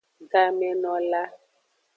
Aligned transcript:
Gomenola. 0.31 1.23